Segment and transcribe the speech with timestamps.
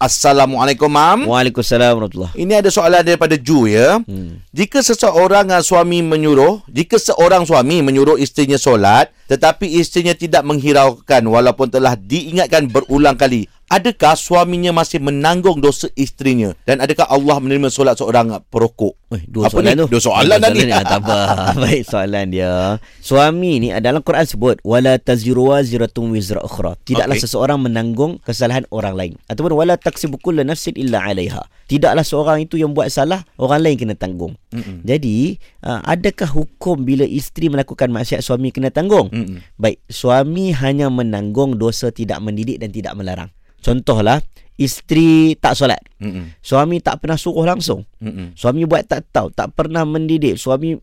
[0.00, 1.28] Assalamualaikum, Mam.
[1.28, 4.00] Waalaikumsalam warahmatullahi Ini ada soalan daripada Ju ya.
[4.00, 4.40] Hmm.
[4.48, 11.20] Jika seseorang uh, suami menyuruh, jika seorang suami menyuruh isterinya solat, tetapi isterinya tidak menghiraukan
[11.28, 17.70] walaupun telah diingatkan berulang kali, adakah suaminya masih menanggung dosa isterinya dan adakah Allah menerima
[17.70, 18.98] solat seorang perokok?
[19.14, 19.80] Eh, dua Apa soalan ni?
[19.80, 19.86] tu.
[19.90, 20.62] Dua soalan dah ni.
[20.70, 21.18] Ah, tak apa.
[21.62, 22.78] Baik soalan dia.
[22.98, 26.74] Suami ni dalam Quran sebut wala taziru waziratun wizra ukhra.
[26.82, 27.24] Tidaklah Okey.
[27.26, 29.12] seseorang menanggung kesalahan orang lain.
[29.30, 31.42] Ataupun wala taksibu kullu nafsin illa 'alaiha.
[31.70, 34.34] Tidaklah seorang itu yang buat salah, orang lain kena tanggung.
[34.50, 34.82] Mm-mm.
[34.82, 39.06] Jadi, ah, adakah hukum bila isteri melakukan maksiat suami kena tanggung?
[39.14, 39.38] Mm-mm.
[39.54, 43.30] Baik, suami hanya menanggung dosa tidak mendidik dan tidak melarang.
[43.60, 44.20] Contohlah,
[44.60, 45.80] isteri tak solat.
[46.04, 46.36] Mm-mm.
[46.44, 47.88] Suami tak pernah suruh langsung.
[48.04, 48.36] Mm-mm.
[48.36, 50.36] Suami buat tak tahu, tak pernah mendidik.
[50.36, 50.76] Suami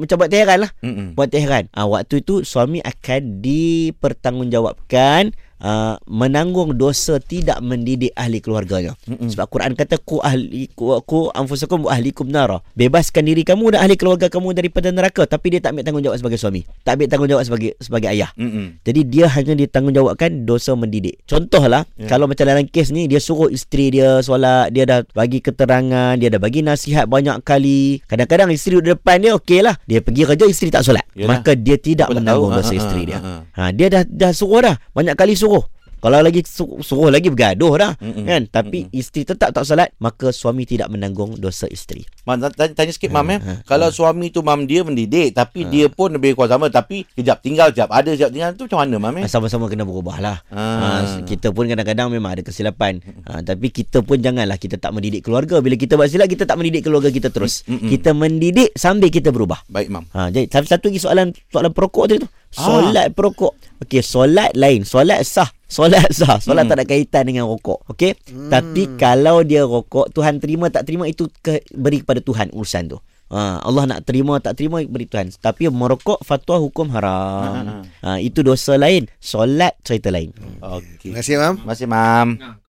[0.00, 0.72] macam buat teheran lah.
[0.80, 1.12] Mm-mm.
[1.12, 1.68] Buat teheran.
[1.76, 8.94] Ah, waktu itu suami akan dipertanggungjawabkan uh, menanggung dosa tidak mendidik ahli keluarganya.
[9.06, 9.30] Mm-mm.
[9.30, 12.62] Sebab Quran kata ku ahli ku, ku anfusakum wa ahlikum nara.
[12.78, 16.38] Bebaskan diri kamu dan ahli keluarga kamu daripada neraka tapi dia tak ambil tanggungjawab sebagai
[16.38, 16.62] suami.
[16.86, 18.30] Tak ambil tanggungjawab sebagai sebagai ayah.
[18.38, 18.80] Mm-mm.
[18.86, 21.20] Jadi dia hanya ditanggungjawabkan dosa mendidik.
[21.26, 22.08] Contohlah, yeah.
[22.08, 26.30] kalau macam dalam kes ni dia suruh isteri dia solat, dia dah bagi keterangan, dia
[26.30, 28.00] dah bagi nasihat banyak kali.
[28.06, 29.74] Kadang-kadang isteri duduk depan dia okey lah.
[29.84, 31.04] Dia pergi kerja isteri tak solat.
[31.18, 31.40] Yalah.
[31.40, 32.58] Maka dia tidak tak menanggung tahu?
[32.62, 33.18] dosa Ha, ha, isteri ha, dia.
[33.18, 33.32] ha.
[33.58, 34.76] Ha, dia dah dah suruh dah.
[34.94, 35.47] Banyak kali suruh.
[35.48, 38.24] so Kalau lagi su- suruh lagi bergaduh dah Mm-mm.
[38.24, 42.06] kan tapi isteri tetap tak solat maka suami tidak menanggung dosa isteri.
[42.22, 43.38] Mam, tanya, tanya sikit Mam ya.
[43.42, 47.42] ha, Kalau suami tu Mam dia mendidik tapi dia pun lebih kurang sama tapi kejap
[47.42, 49.24] tinggal kejap ada kejap tinggal tu macam mana Mam ya?
[49.26, 50.38] Ha, sama-sama kena berubah lah.
[50.48, 51.02] Ah.
[51.02, 53.02] Ha, kita pun kadang-kadang memang ada kesilapan.
[53.26, 55.58] Ha, tapi kita pun janganlah kita tak mendidik keluarga.
[55.58, 57.66] Bila kita buat silap, kita tak mendidik keluarga kita terus.
[57.66, 57.90] Mm-mm.
[57.90, 59.60] Kita mendidik sambil kita berubah.
[59.66, 60.06] Baik Mam.
[60.14, 62.28] Ha, jadi satu, lagi soalan soalan perokok tadi tu.
[62.56, 62.64] Ah.
[62.64, 63.52] Solat perokok.
[63.84, 64.86] Okey, solat lain.
[64.86, 65.50] Solat sah.
[65.68, 66.40] Solat sah.
[66.40, 66.70] Solat Mm.
[66.72, 67.84] tak ada kaitan dengan rokok.
[67.92, 68.16] Okey?
[68.48, 72.98] Tapi kalau dia rokok, Tuhan terima tak terima itu ke, beri kepada Tuhan urusan tu.
[73.28, 75.28] Ha, Allah nak terima tak terima beri Tuhan.
[75.28, 77.84] Tapi merokok fatwa hukum haram.
[78.00, 79.04] Ha, itu dosa lain.
[79.20, 80.32] Solat cerita lain.
[80.64, 81.12] Okey.
[81.12, 81.54] Terima kasih, Mam.
[81.60, 82.28] Terima kasih Mam.